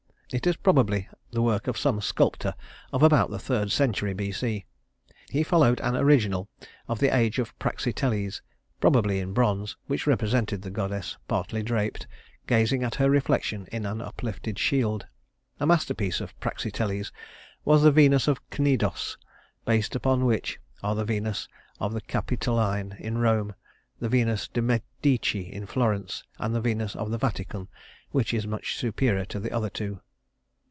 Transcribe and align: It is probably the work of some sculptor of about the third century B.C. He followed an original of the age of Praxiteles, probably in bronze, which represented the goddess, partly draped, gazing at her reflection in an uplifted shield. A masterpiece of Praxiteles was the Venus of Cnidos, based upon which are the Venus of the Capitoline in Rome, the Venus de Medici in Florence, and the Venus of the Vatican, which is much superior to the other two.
It 0.33 0.47
is 0.47 0.55
probably 0.55 1.09
the 1.31 1.41
work 1.41 1.67
of 1.67 1.77
some 1.77 1.99
sculptor 1.99 2.55
of 2.93 3.03
about 3.03 3.31
the 3.31 3.37
third 3.37 3.69
century 3.69 4.13
B.C. 4.13 4.63
He 5.29 5.43
followed 5.43 5.81
an 5.81 5.97
original 5.97 6.47
of 6.87 6.99
the 6.99 7.13
age 7.13 7.37
of 7.37 7.51
Praxiteles, 7.59 8.41
probably 8.79 9.19
in 9.19 9.33
bronze, 9.33 9.75
which 9.87 10.07
represented 10.07 10.61
the 10.61 10.69
goddess, 10.71 11.17
partly 11.27 11.61
draped, 11.61 12.07
gazing 12.47 12.81
at 12.81 12.95
her 12.95 13.09
reflection 13.09 13.67
in 13.73 13.85
an 13.85 13.99
uplifted 13.99 14.57
shield. 14.57 15.05
A 15.59 15.65
masterpiece 15.65 16.21
of 16.21 16.39
Praxiteles 16.39 17.11
was 17.65 17.83
the 17.83 17.91
Venus 17.91 18.29
of 18.29 18.39
Cnidos, 18.51 19.17
based 19.65 19.97
upon 19.97 20.23
which 20.23 20.61
are 20.81 20.95
the 20.95 21.03
Venus 21.03 21.49
of 21.77 21.91
the 21.93 21.99
Capitoline 21.99 22.95
in 23.01 23.17
Rome, 23.17 23.53
the 23.99 24.07
Venus 24.07 24.47
de 24.47 24.61
Medici 24.61 25.41
in 25.51 25.65
Florence, 25.65 26.23
and 26.39 26.55
the 26.55 26.61
Venus 26.61 26.95
of 26.95 27.11
the 27.11 27.17
Vatican, 27.17 27.67
which 28.11 28.33
is 28.33 28.47
much 28.47 28.77
superior 28.77 29.25
to 29.25 29.37
the 29.37 29.51
other 29.51 29.69
two. 29.69 29.99